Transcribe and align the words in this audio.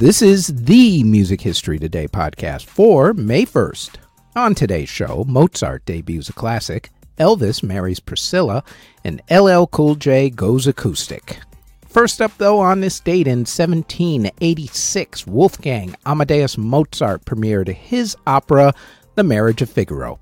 This 0.00 0.22
is 0.22 0.46
the 0.46 1.04
Music 1.04 1.42
History 1.42 1.78
Today 1.78 2.08
podcast 2.08 2.64
for 2.64 3.12
May 3.12 3.44
1st. 3.44 3.96
On 4.34 4.54
today's 4.54 4.88
show, 4.88 5.26
Mozart 5.28 5.84
debuts 5.84 6.30
a 6.30 6.32
classic, 6.32 6.88
Elvis 7.18 7.62
marries 7.62 8.00
Priscilla, 8.00 8.64
and 9.04 9.20
LL 9.30 9.66
Cool 9.66 9.96
J 9.96 10.30
goes 10.30 10.66
acoustic. 10.66 11.40
First 11.86 12.22
up, 12.22 12.32
though, 12.38 12.60
on 12.60 12.80
this 12.80 12.98
date 12.98 13.26
in 13.26 13.40
1786, 13.40 15.26
Wolfgang 15.26 15.94
Amadeus 16.06 16.56
Mozart 16.56 17.26
premiered 17.26 17.68
his 17.68 18.16
opera, 18.26 18.72
The 19.16 19.22
Marriage 19.22 19.60
of 19.60 19.68
Figaro. 19.68 20.18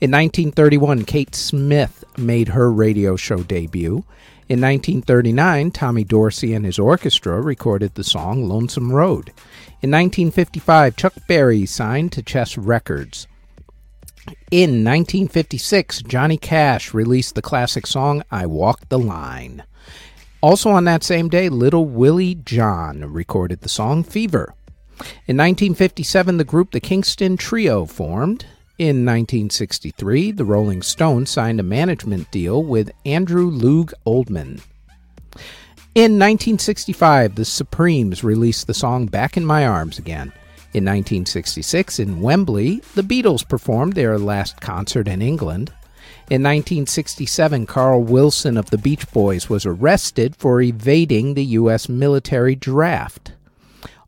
In 0.00 0.12
1931, 0.12 1.04
Kate 1.04 1.34
Smith 1.34 2.04
made 2.16 2.46
her 2.46 2.70
radio 2.70 3.16
show 3.16 3.42
debut. 3.42 4.04
In 4.50 4.60
1939, 4.60 5.70
Tommy 5.70 6.02
Dorsey 6.02 6.54
and 6.54 6.66
his 6.66 6.76
orchestra 6.76 7.40
recorded 7.40 7.94
the 7.94 8.02
song 8.02 8.48
Lonesome 8.48 8.90
Road. 8.90 9.28
In 9.80 9.92
1955, 9.92 10.96
Chuck 10.96 11.12
Berry 11.28 11.66
signed 11.66 12.10
to 12.10 12.22
Chess 12.24 12.58
Records. 12.58 13.28
In 14.50 14.82
1956, 14.82 16.02
Johnny 16.02 16.36
Cash 16.36 16.92
released 16.92 17.36
the 17.36 17.42
classic 17.42 17.86
song 17.86 18.24
I 18.32 18.46
Walk 18.46 18.88
the 18.88 18.98
Line. 18.98 19.62
Also 20.40 20.70
on 20.70 20.82
that 20.82 21.04
same 21.04 21.28
day, 21.28 21.48
Little 21.48 21.84
Willie 21.84 22.34
John 22.34 23.04
recorded 23.12 23.60
the 23.60 23.68
song 23.68 24.02
Fever. 24.02 24.52
In 25.28 25.36
1957, 25.36 26.38
the 26.38 26.44
group 26.44 26.72
The 26.72 26.80
Kingston 26.80 27.36
Trio 27.36 27.86
formed. 27.86 28.46
In 28.80 29.04
1963, 29.04 30.30
the 30.30 30.46
Rolling 30.46 30.80
Stones 30.80 31.28
signed 31.28 31.60
a 31.60 31.62
management 31.62 32.30
deal 32.30 32.62
with 32.62 32.90
Andrew 33.04 33.50
Loog 33.50 33.92
Oldham. 34.06 34.62
In 35.94 36.16
1965, 36.18 37.34
the 37.34 37.44
Supremes 37.44 38.24
released 38.24 38.66
the 38.66 38.72
song 38.72 39.04
Back 39.04 39.36
in 39.36 39.44
My 39.44 39.66
Arms 39.66 39.98
Again. 39.98 40.32
In 40.72 40.86
1966, 40.86 41.98
in 41.98 42.22
Wembley, 42.22 42.80
the 42.94 43.02
Beatles 43.02 43.46
performed 43.46 43.92
their 43.92 44.18
last 44.18 44.62
concert 44.62 45.08
in 45.08 45.20
England. 45.20 45.68
In 46.30 46.42
1967, 46.42 47.66
Carl 47.66 48.02
Wilson 48.02 48.56
of 48.56 48.70
the 48.70 48.78
Beach 48.78 49.06
Boys 49.12 49.50
was 49.50 49.66
arrested 49.66 50.34
for 50.36 50.62
evading 50.62 51.34
the 51.34 51.44
U.S. 51.44 51.90
military 51.90 52.54
draft. 52.54 53.32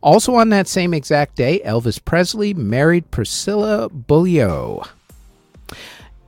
Also 0.03 0.34
on 0.34 0.48
that 0.48 0.67
same 0.67 0.92
exact 0.92 1.36
day, 1.36 1.61
Elvis 1.64 2.05
Presley 2.05 2.53
married 2.53 3.11
Priscilla 3.11 3.89
Beaulieu. 3.89 4.83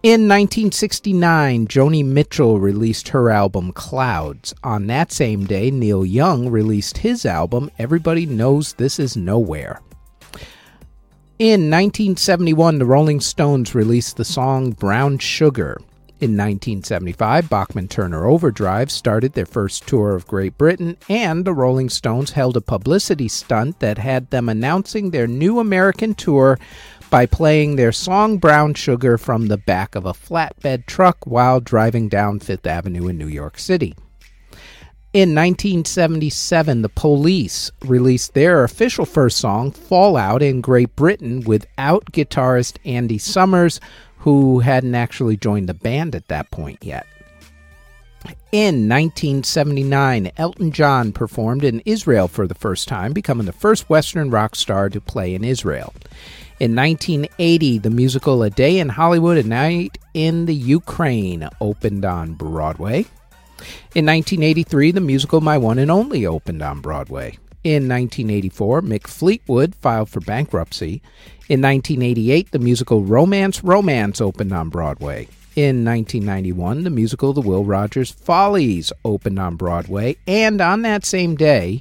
In 0.04 0.28
1969, 0.28 1.66
Joni 1.66 2.04
Mitchell 2.04 2.60
released 2.60 3.08
her 3.08 3.30
album 3.30 3.72
Clouds. 3.72 4.54
On 4.62 4.86
that 4.86 5.10
same 5.10 5.46
day, 5.46 5.70
Neil 5.70 6.04
Young 6.04 6.50
released 6.50 6.98
his 6.98 7.24
album 7.24 7.70
Everybody 7.78 8.26
Knows 8.26 8.74
This 8.74 8.98
Is 8.98 9.16
Nowhere. 9.16 9.80
In 11.38 11.70
1971, 11.70 12.78
the 12.78 12.84
Rolling 12.84 13.18
Stones 13.18 13.74
released 13.74 14.18
the 14.18 14.24
song 14.24 14.70
Brown 14.72 15.18
Sugar. 15.18 15.80
In 16.20 16.36
1975, 16.36 17.50
Bachman 17.50 17.88
Turner 17.88 18.24
Overdrive 18.24 18.90
started 18.90 19.32
their 19.32 19.44
first 19.44 19.86
tour 19.86 20.14
of 20.14 20.28
Great 20.28 20.56
Britain, 20.56 20.96
and 21.08 21.44
the 21.44 21.52
Rolling 21.52 21.90
Stones 21.90 22.30
held 22.30 22.56
a 22.56 22.60
publicity 22.60 23.26
stunt 23.26 23.80
that 23.80 23.98
had 23.98 24.30
them 24.30 24.48
announcing 24.48 25.10
their 25.10 25.26
new 25.26 25.58
American 25.58 26.14
tour 26.14 26.56
by 27.10 27.26
playing 27.26 27.74
their 27.74 27.92
song 27.92 28.38
Brown 28.38 28.74
Sugar 28.74 29.18
from 29.18 29.48
the 29.48 29.58
back 29.58 29.96
of 29.96 30.06
a 30.06 30.12
flatbed 30.12 30.86
truck 30.86 31.26
while 31.26 31.60
driving 31.60 32.08
down 32.08 32.38
Fifth 32.38 32.66
Avenue 32.66 33.08
in 33.08 33.18
New 33.18 33.28
York 33.28 33.58
City. 33.58 33.94
In 35.14 35.28
1977, 35.28 36.82
the 36.82 36.88
police 36.88 37.70
released 37.84 38.34
their 38.34 38.64
official 38.64 39.06
first 39.06 39.38
song, 39.38 39.70
Fallout, 39.70 40.42
in 40.42 40.60
Great 40.60 40.96
Britain 40.96 41.44
without 41.44 42.06
guitarist 42.06 42.78
Andy 42.84 43.18
Summers, 43.18 43.78
who 44.18 44.58
hadn't 44.58 44.96
actually 44.96 45.36
joined 45.36 45.68
the 45.68 45.74
band 45.74 46.16
at 46.16 46.26
that 46.26 46.50
point 46.50 46.78
yet. 46.82 47.06
In 48.50 48.88
1979, 48.88 50.32
Elton 50.36 50.72
John 50.72 51.12
performed 51.12 51.62
in 51.62 51.80
Israel 51.84 52.26
for 52.26 52.48
the 52.48 52.54
first 52.56 52.88
time, 52.88 53.12
becoming 53.12 53.46
the 53.46 53.52
first 53.52 53.88
Western 53.88 54.30
rock 54.30 54.56
star 54.56 54.88
to 54.88 55.00
play 55.00 55.36
in 55.36 55.44
Israel. 55.44 55.94
In 56.58 56.74
1980, 56.74 57.78
the 57.78 57.90
musical 57.90 58.42
A 58.42 58.50
Day 58.50 58.80
in 58.80 58.88
Hollywood, 58.88 59.38
A 59.38 59.44
Night 59.44 59.96
in 60.12 60.46
the 60.46 60.54
Ukraine 60.56 61.48
opened 61.60 62.04
on 62.04 62.34
Broadway. 62.34 63.06
In 63.94 64.06
1983, 64.06 64.92
the 64.92 65.00
musical 65.00 65.40
My 65.40 65.58
One 65.58 65.78
and 65.78 65.90
Only 65.90 66.26
opened 66.26 66.62
on 66.62 66.80
Broadway. 66.80 67.38
In 67.64 67.88
1984, 67.88 68.82
Mick 68.82 69.06
Fleetwood 69.06 69.74
filed 69.74 70.10
for 70.10 70.20
bankruptcy. 70.20 71.00
In 71.48 71.62
1988, 71.62 72.50
the 72.50 72.58
musical 72.58 73.02
Romance 73.02 73.64
Romance 73.64 74.20
opened 74.20 74.52
on 74.52 74.68
Broadway. 74.68 75.28
In 75.56 75.84
1991, 75.84 76.82
the 76.82 76.90
musical 76.90 77.32
The 77.32 77.40
Will 77.40 77.64
Rogers 77.64 78.10
Follies 78.10 78.92
opened 79.04 79.38
on 79.38 79.56
Broadway. 79.56 80.16
And 80.26 80.60
on 80.60 80.82
that 80.82 81.06
same 81.06 81.36
day, 81.36 81.80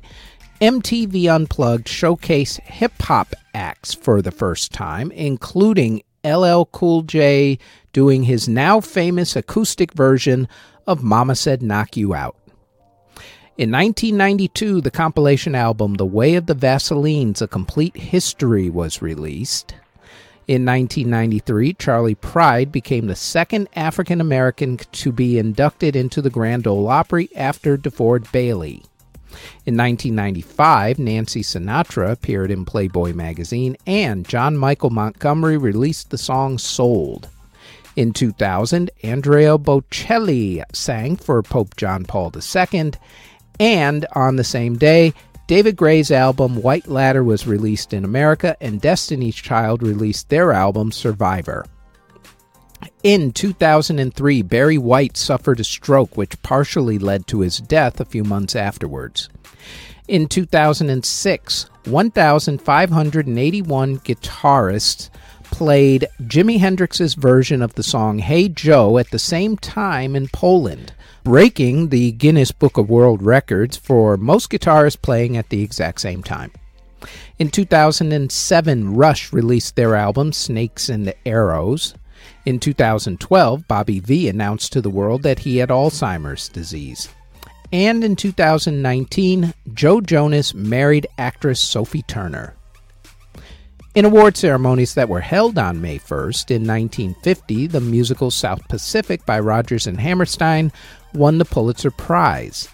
MTV 0.62 1.26
Unplugged 1.26 1.88
showcased 1.88 2.62
hip 2.62 2.94
hop 3.02 3.34
acts 3.54 3.94
for 3.94 4.22
the 4.22 4.32
first 4.32 4.72
time, 4.72 5.12
including 5.12 6.04
LL 6.24 6.64
Cool 6.66 7.02
J 7.02 7.58
doing 7.92 8.24
his 8.24 8.48
now 8.48 8.80
famous 8.80 9.36
acoustic 9.36 9.92
version 9.94 10.48
of 10.88 11.04
Mama 11.04 11.36
Said 11.36 11.62
Knock 11.62 11.98
You 11.98 12.14
Out. 12.14 12.36
In 13.56 13.72
1992, 13.72 14.82
the 14.82 14.90
compilation 14.90 15.54
album 15.54 15.94
The 15.94 16.06
Way 16.06 16.36
of 16.36 16.48
the 16.48 16.56
Vaselines 16.56 17.42
A 17.42 17.48
Complete 17.48 17.96
History 17.96 18.70
was 18.70 19.02
released. 19.02 19.76
In 20.48 20.66
1993, 20.66 21.74
Charley 21.74 22.16
Pride 22.16 22.72
became 22.72 23.08
the 23.08 23.16
second 23.16 23.70
African 23.76 24.20
American 24.20 24.78
to 24.78 25.12
be 25.12 25.38
inducted 25.38 25.96
into 25.96 26.22
the 26.22 26.30
Grand 26.30 26.68
Ole 26.68 26.88
Opry 26.88 27.30
after 27.36 27.78
DeFord 27.78 28.30
Bailey. 28.32 28.84
In 29.66 29.78
1995, 29.78 31.00
Nancy 31.00 31.42
Sinatra 31.42 32.12
appeared 32.12 32.52
in 32.52 32.66
Playboy 32.66 33.14
magazine, 33.14 33.78
and 33.88 34.28
John 34.28 34.58
Michael 34.58 34.90
Montgomery 34.90 35.58
released 35.58 36.10
the 36.10 36.18
song 36.18 36.58
Sold. 36.58 37.30
In 37.96 38.12
2000, 38.12 38.90
Andrea 39.04 39.58
Bocelli 39.58 40.64
sang 40.74 41.16
for 41.16 41.44
Pope 41.44 41.76
John 41.76 42.06
Paul 42.06 42.32
II, 42.36 42.94
and 43.60 44.06
on 44.14 44.36
the 44.36 44.44
same 44.44 44.78
day, 44.78 45.14
David 45.46 45.76
Gray's 45.76 46.10
album 46.10 46.56
White 46.56 46.88
Ladder 46.88 47.24
was 47.24 47.46
released 47.46 47.94
in 47.94 48.04
America, 48.04 48.58
and 48.60 48.82
Destiny's 48.82 49.36
Child 49.36 49.84
released 49.84 50.30
their 50.30 50.54
album 50.54 50.92
Survivor. 50.92 51.68
In 53.04 53.32
2003, 53.32 54.42
Barry 54.42 54.80
White 54.80 55.16
suffered 55.16 55.60
a 55.60 55.64
stroke 55.64 56.18
which 56.18 56.42
partially 56.42 56.98
led 56.98 57.28
to 57.28 57.42
his 57.42 57.60
death 57.60 58.00
a 58.00 58.06
few 58.06 58.24
months 58.24 58.56
afterwards. 58.56 59.30
In 60.08 60.28
2006, 60.28 61.70
1,581 61.86 64.00
guitarists 64.00 65.10
played 65.54 66.08
Jimi 66.24 66.58
Hendrix's 66.58 67.14
version 67.14 67.62
of 67.62 67.76
the 67.76 67.84
song 67.84 68.18
Hey 68.18 68.50
Joe 68.50 68.98
at 68.98 69.12
the 69.12 69.20
same 69.20 69.56
time 69.56 70.16
in 70.16 70.28
Poland 70.30 70.94
breaking 71.24 71.90
the 71.90 72.12
Guinness 72.14 72.52
Book 72.52 72.80
of 72.80 72.90
World 72.90 73.22
Records 73.22 73.78
for 73.78 74.18
most 74.18 74.50
guitarists 74.50 75.00
playing 75.00 75.38
at 75.38 75.50
the 75.50 75.62
exact 75.62 76.02
same 76.02 76.24
time. 76.24 76.52
In 77.38 77.50
2007, 77.50 78.96
Rush 78.96 79.32
released 79.32 79.76
their 79.76 79.94
album 79.94 80.34
Snakes 80.34 80.90
and 80.90 81.14
Arrows. 81.24 81.94
In 82.48 82.60
2012, 82.60 83.68
Bobby 83.68 84.00
V 84.00 84.28
announced 84.28 84.74
to 84.74 84.82
the 84.82 84.90
world 84.90 85.22
that 85.22 85.38
he 85.38 85.58
had 85.58 85.70
Alzheimer's 85.70 86.50
disease. 86.50 87.10
And 87.72 88.04
in 88.04 88.16
2019, 88.16 89.54
Joe 89.76 90.02
Jonas 90.02 90.56
married 90.56 91.06
actress 91.20 91.60
Sophie 91.60 92.02
Turner. 92.02 92.56
In 93.96 94.06
award 94.06 94.36
ceremonies 94.36 94.96
that 94.96 95.08
were 95.08 95.20
held 95.20 95.60
on 95.60 95.80
May 95.80 96.00
1st, 96.00 96.50
in 96.50 96.66
1950, 96.66 97.68
the 97.68 97.80
musical 97.80 98.32
South 98.32 98.68
Pacific 98.68 99.24
by 99.24 99.40
Rodgers 99.40 99.86
and 99.86 100.00
Hammerstein 100.00 100.72
won 101.14 101.38
the 101.38 101.46
Pulitzer 101.46 101.92
Prize. 101.92 102.68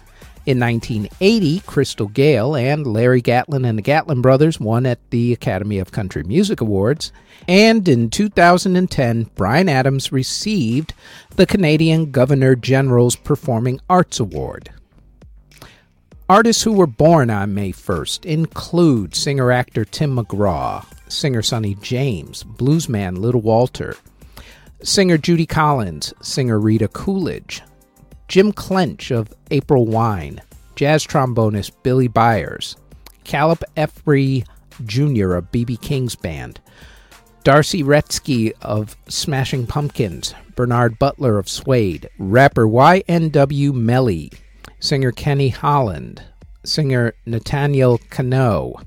In 0.46 0.58
1980, 0.58 1.60
Crystal 1.66 2.08
Gayle 2.08 2.56
and 2.56 2.86
Larry 2.86 3.20
Gatlin 3.20 3.66
and 3.66 3.76
the 3.76 3.82
Gatlin 3.82 4.22
brothers 4.22 4.58
won 4.58 4.86
at 4.86 4.98
the 5.10 5.34
Academy 5.34 5.78
of 5.78 5.92
Country 5.92 6.22
Music 6.22 6.62
Awards. 6.62 7.12
And 7.46 7.86
in 7.86 8.08
2010, 8.08 9.24
Bryan 9.34 9.68
Adams 9.68 10.10
received 10.12 10.94
the 11.36 11.44
Canadian 11.44 12.12
Governor 12.12 12.56
General's 12.56 13.16
Performing 13.16 13.78
Arts 13.90 14.20
Award. 14.20 14.70
Artists 16.30 16.62
who 16.62 16.72
were 16.72 16.86
born 16.86 17.28
on 17.28 17.52
May 17.52 17.72
1st 17.72 18.24
include 18.24 19.14
singer 19.14 19.52
actor 19.52 19.84
Tim 19.84 20.16
McGraw, 20.16 20.86
singer 21.10 21.42
Sonny 21.42 21.74
James, 21.76 22.44
bluesman 22.44 23.18
Little 23.18 23.40
Walter, 23.40 23.96
singer 24.82 25.18
Judy 25.18 25.46
Collins, 25.46 26.14
singer 26.22 26.58
Rita 26.58 26.88
Coolidge, 26.88 27.62
Jim 28.28 28.52
Clench 28.52 29.10
of 29.10 29.32
April 29.50 29.86
Wine, 29.86 30.40
jazz 30.76 31.06
trombonist 31.06 31.72
Billy 31.82 32.08
Byers, 32.08 32.76
Caleb 33.24 33.62
Emphrey 33.76 34.44
Jr. 34.86 35.34
of 35.34 35.52
B.B. 35.52 35.76
King's 35.76 36.14
band, 36.14 36.60
D'arcy 37.42 37.82
Wretzky 37.82 38.52
of 38.62 38.96
Smashing 39.08 39.66
Pumpkins, 39.66 40.34
Bernard 40.54 40.98
Butler 40.98 41.38
of 41.38 41.48
Suede, 41.48 42.08
rapper 42.18 42.66
YNW 42.66 43.72
Melly, 43.72 44.30
singer 44.78 45.10
Kenny 45.10 45.48
Holland, 45.48 46.22
singer 46.64 47.14
Nathaniel 47.26 47.98
Cano, 48.10 48.80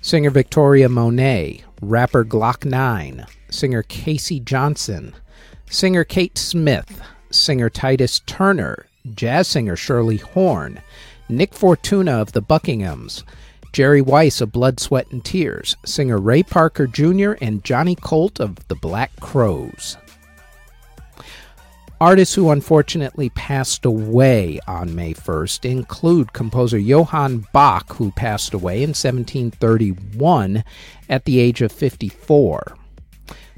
singer 0.00 0.30
Victoria 0.30 0.88
Monet, 0.88 1.64
rapper 1.80 2.24
Glock 2.24 2.64
9, 2.64 3.26
singer 3.50 3.82
Casey 3.82 4.40
Johnson, 4.40 5.14
singer 5.68 6.04
Kate 6.04 6.38
Smith, 6.38 7.00
singer 7.30 7.70
Titus 7.70 8.20
Turner, 8.20 8.86
jazz 9.14 9.48
singer 9.48 9.76
Shirley 9.76 10.18
Horn, 10.18 10.80
Nick 11.28 11.54
Fortuna 11.54 12.12
of 12.20 12.32
the 12.32 12.42
Buckinghams, 12.42 13.22
Jerry 13.72 14.00
Weiss 14.00 14.40
of 14.40 14.52
Blood, 14.52 14.80
Sweat, 14.80 15.10
and 15.10 15.24
Tears, 15.24 15.76
singer 15.84 16.18
Ray 16.18 16.42
Parker 16.42 16.86
Jr., 16.86 17.32
and 17.42 17.62
Johnny 17.62 17.94
Colt 17.94 18.40
of 18.40 18.66
the 18.68 18.74
Black 18.74 19.14
Crowes. 19.20 19.98
Artists 21.98 22.34
who 22.34 22.50
unfortunately 22.50 23.30
passed 23.30 23.86
away 23.86 24.60
on 24.68 24.94
May 24.94 25.14
1st 25.14 25.64
include 25.64 26.34
composer 26.34 26.78
Johann 26.78 27.46
Bach, 27.54 27.94
who 27.94 28.10
passed 28.10 28.52
away 28.52 28.82
in 28.82 28.90
1731 28.90 30.62
at 31.08 31.24
the 31.24 31.40
age 31.40 31.62
of 31.62 31.72
54. 31.72 32.76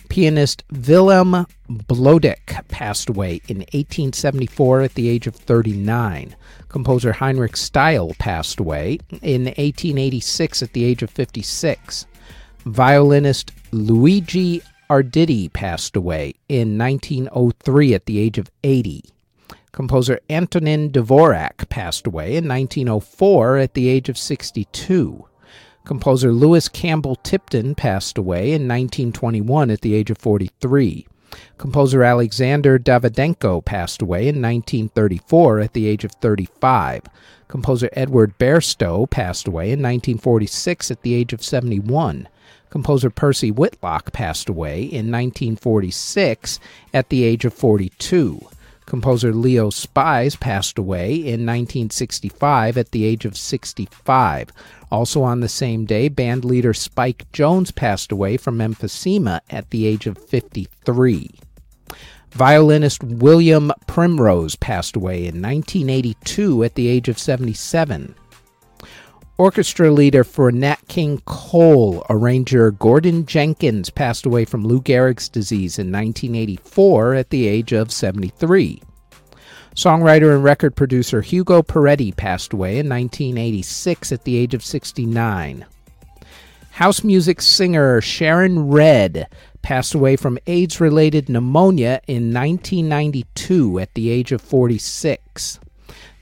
Pianist 0.08 0.62
Wilhelm 0.70 1.46
Bloedek 1.69 2.69
passed 2.69 3.08
away 3.08 3.40
in 3.49 3.58
1874 3.58 4.82
at 4.82 4.94
the 4.94 5.08
age 5.08 5.26
of 5.26 5.34
39. 5.34 6.37
Composer 6.69 7.12
Heinrich 7.12 7.55
Stiehl 7.55 8.17
passed 8.19 8.61
away 8.61 9.00
in 9.20 9.46
1886 9.46 10.62
at 10.62 10.73
the 10.75 10.84
age 10.84 11.02
of 11.02 11.11
56. 11.11 12.06
Violinist 12.64 13.50
Luigi 13.73 14.62
Arditi 14.90 15.52
passed 15.52 15.96
away 15.96 16.35
in 16.49 16.79
1903 16.79 17.94
at 17.94 18.06
the 18.06 18.19
age 18.19 18.38
of 18.38 18.50
80. 18.64 19.05
Composer 19.70 20.19
Antonin 20.31 20.90
Dvorak 20.90 21.69
passed 21.69 22.06
away 22.06 22.37
in 22.37 22.49
1904 22.49 23.58
at 23.58 23.75
the 23.75 23.88
age 23.88 24.08
of 24.08 24.17
62. 24.17 25.26
Composer 25.85 26.32
Louis 26.32 26.69
Campbell 26.69 27.17
Tipton 27.17 27.75
passed 27.75 28.19
away 28.19 28.49
in 28.49 28.67
1921 28.67 29.70
at 29.70 29.82
the 29.82 29.94
age 29.94 30.11
of 30.11 30.19
43. 30.19 31.06
Composer 31.58 32.02
Alexander 32.02 32.79
Davydenko 32.79 33.62
passed 33.64 34.00
away 34.00 34.23
in 34.23 34.41
1934 34.41 35.61
at 35.61 35.73
the 35.75 35.87
age 35.87 36.05
of 36.05 36.12
35. 36.12 37.02
Composer 37.49 37.91
Edward 37.93 38.38
Bairstow 38.38 39.08
passed 39.08 39.46
away 39.46 39.67
in 39.67 39.81
1946 39.81 40.91
at 40.91 41.02
the 41.02 41.14
age 41.14 41.32
of 41.32 41.43
71. 41.43 42.29
Composer 42.70 43.11
Percy 43.11 43.50
Whitlock 43.50 44.12
passed 44.12 44.49
away 44.49 44.82
in 44.82 45.11
1946 45.11 46.61
at 46.93 47.09
the 47.09 47.25
age 47.25 47.44
of 47.44 47.55
42. 47.55 48.47
Composer 48.88 49.35
Leo 49.35 49.69
Spies 49.69 50.35
passed 50.35 50.79
away 50.79 51.12
in 51.12 51.44
1965 51.44 52.79
at 52.79 52.91
the 52.91 53.05
age 53.05 53.26
of 53.26 53.37
65. 53.37 54.50
Also 54.91 55.23
on 55.23 55.41
the 55.41 55.49
same 55.49 55.85
day, 55.85 56.09
band 56.09 56.43
leader 56.44 56.73
Spike 56.73 57.31
Jones 57.31 57.70
passed 57.70 58.11
away 58.11 58.38
from 58.38 58.59
emphysema 58.59 59.41
at 59.50 59.69
the 59.70 59.87
age 59.87 60.06
of 60.06 60.17
53. 60.17 61.31
Violinist 62.31 63.03
William 63.05 63.73
Primrose 63.87 64.56
passed 64.56 64.97
away 64.97 65.19
in 65.19 65.43
1982 65.43 66.65
at 66.65 66.75
the 66.75 66.88
age 66.88 67.09
of 67.09 67.19
77. 67.19 68.15
Orchestra 69.38 69.93
leader 69.93 70.25
for 70.25 70.50
Nat 70.50 70.81
King 70.88 71.23
Cole, 71.25 72.05
arranger 72.11 72.73
Gordon 72.73 73.25
Jenkins 73.25 73.88
passed 73.88 74.26
away 74.26 74.44
from 74.44 74.64
Lou 74.64 74.81
Gehrig's 74.81 75.29
disease 75.29 75.79
in 75.79 75.93
1984 75.93 77.14
at 77.14 77.31
the 77.31 77.46
age 77.46 77.70
of 77.70 77.93
73. 77.93 78.82
Songwriter 79.76 80.35
and 80.35 80.43
record 80.43 80.75
producer 80.75 81.20
Hugo 81.23 81.62
Peretti 81.62 82.17
passed 82.17 82.52
away 82.52 82.81
in 82.81 82.88
1986 82.88 84.11
at 84.11 84.25
the 84.25 84.37
age 84.37 84.55
of 84.55 84.64
69. 84.64 85.64
House 86.70 87.05
music 87.05 87.41
singer 87.41 88.00
Sharon 88.00 88.69
Redd 88.69 89.29
passed 89.62 89.94
away 89.94 90.17
from 90.17 90.41
AIDS 90.49 90.81
related 90.81 91.29
pneumonia 91.29 92.00
in 92.08 92.34
1992 92.34 93.79
at 93.79 93.94
the 93.94 94.11
age 94.11 94.32
of 94.32 94.41
46. 94.41 95.61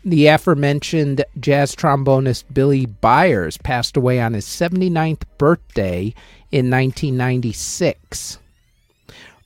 The 0.05 0.29
aforementioned 0.29 1.25
jazz 1.41 1.75
trombonist 1.75 2.45
Billy 2.53 2.87
Byers 2.87 3.57
passed 3.59 3.97
away 3.97 4.21
on 4.21 4.35
his 4.35 4.47
79th 4.47 5.23
birthday 5.39 6.15
in 6.53 6.71
1996. 6.71 8.39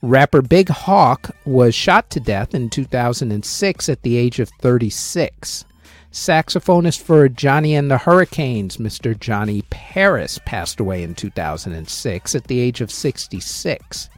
Rapper 0.03 0.41
Big 0.41 0.69
Hawk 0.69 1.35
was 1.45 1.75
shot 1.75 2.09
to 2.11 2.19
death 2.19 2.55
in 2.55 2.69
2006 2.69 3.89
at 3.89 4.01
the 4.01 4.17
age 4.17 4.39
of 4.39 4.49
36. 4.59 5.65
Saxophonist 6.11 7.01
for 7.01 7.29
Johnny 7.29 7.73
and 7.73 7.89
the 7.89 7.99
Hurricanes, 7.99 8.77
Mr. 8.77 9.17
Johnny 9.17 9.61
Paris, 9.69 10.39
passed 10.45 10.79
away 10.79 11.03
in 11.03 11.15
2006 11.15 12.35
at 12.35 12.43
the 12.45 12.59
age 12.59 12.81
of 12.81 12.91
66. 12.91 14.09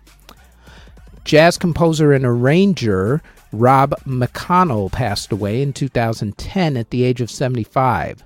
Jazz 1.24 1.58
composer 1.58 2.12
and 2.12 2.26
arranger 2.26 3.22
Rob 3.54 3.94
McConnell 4.04 4.92
passed 4.92 5.32
away 5.32 5.62
in 5.62 5.74
2010 5.74 6.76
at 6.76 6.90
the 6.90 7.04
age 7.04 7.22
of 7.22 7.30
75. 7.30 8.24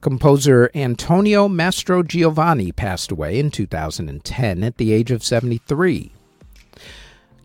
Composer 0.00 0.68
Antonio 0.74 1.46
Mastrogiovanni 1.46 2.74
passed 2.74 3.12
away 3.12 3.38
in 3.38 3.52
2010 3.52 4.64
at 4.64 4.78
the 4.78 4.92
age 4.92 5.12
of 5.12 5.22
73. 5.22 6.10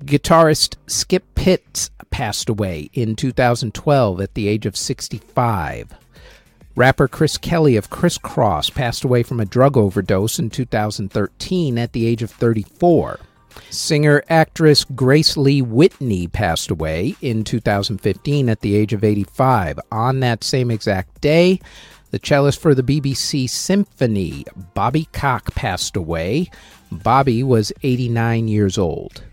Guitarist 0.04 0.76
Skip 0.88 1.24
Pitts 1.36 1.92
passed 2.10 2.50
away 2.50 2.90
in 2.94 3.16
2012 3.16 4.20
at 4.20 4.34
the 4.34 4.48
age 4.48 4.66
of 4.66 4.76
65. 4.76 5.94
Rapper 6.76 7.08
Chris 7.08 7.38
Kelly 7.38 7.76
of 7.76 7.92
Kris 7.92 8.18
Kross 8.18 8.74
passed 8.74 9.04
away 9.04 9.22
from 9.22 9.40
a 9.40 9.46
drug 9.46 9.78
overdose 9.78 10.40
in 10.40 10.50
2013 10.50 11.78
at 11.78 11.94
the 11.94 12.08
age 12.08 12.24
of 12.24 12.32
34. 12.32 13.20
Singer 13.70 14.24
actress 14.30 14.84
Grace 14.84 15.38
Lee 15.38 15.62
Whitney 15.62 16.28
passed 16.28 16.72
away 16.72 17.16
in 17.22 17.44
2015 17.44 18.50
at 18.50 18.62
the 18.62 18.76
age 18.76 18.94
of 18.94 19.04
85. 19.04 19.80
On 19.92 20.20
that 20.22 20.44
same 20.44 20.72
exact 20.72 21.22
day, 21.22 21.60
the 22.12 22.20
cellist 22.20 22.60
for 22.60 22.74
the 22.74 22.84
BBC 22.84 23.50
Symphony, 23.50 24.46
Bobby 24.74 25.08
Cock, 25.12 25.54
passed 25.56 25.98
away. 25.98 26.50
Bobby 26.92 27.44
was 27.44 27.74
89 27.84 28.48
years 28.48 28.78
old. 28.78 29.24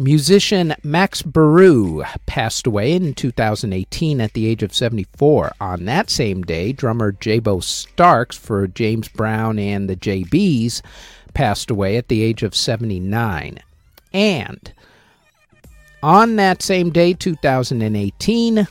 Musician 0.00 0.74
Max 0.82 1.20
Baru 1.20 2.02
passed 2.24 2.66
away 2.66 2.92
in 2.92 3.12
2018 3.12 4.22
at 4.22 4.32
the 4.32 4.46
age 4.46 4.62
of 4.62 4.74
74. 4.74 5.52
On 5.60 5.84
that 5.84 6.08
same 6.08 6.40
day, 6.42 6.72
drummer 6.72 7.12
Jabo 7.12 7.62
Starks 7.62 8.34
for 8.34 8.66
James 8.66 9.08
Brown 9.08 9.58
and 9.58 9.90
the 9.90 9.96
JBs 9.96 10.80
passed 11.34 11.70
away 11.70 11.96
at 11.96 12.08
the 12.08 12.22
age 12.22 12.42
of 12.42 12.54
79. 12.54 13.58
And 14.12 14.72
on 16.02 16.36
that 16.36 16.62
same 16.62 16.90
day, 16.90 17.12
2018, 17.12 18.66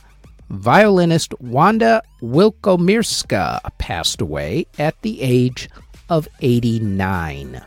violinist 0.50 1.38
Wanda 1.40 2.02
Wilkomirska 2.20 3.60
passed 3.78 4.20
away 4.20 4.66
at 4.78 5.00
the 5.02 5.20
age 5.22 5.70
of 6.08 6.28
89. 6.40 7.62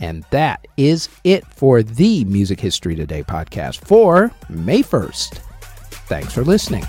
And 0.00 0.24
that 0.30 0.66
is 0.76 1.08
it 1.24 1.46
for 1.46 1.82
the 1.82 2.24
Music 2.24 2.60
History 2.60 2.94
Today 2.94 3.22
podcast 3.22 3.84
for 3.84 4.32
May 4.48 4.82
1st. 4.82 5.40
Thanks 6.06 6.32
for 6.32 6.44
listening. 6.44 6.84